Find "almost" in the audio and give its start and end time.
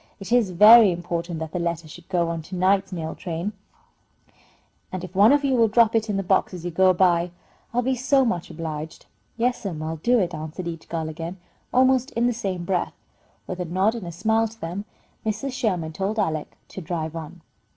11.71-12.09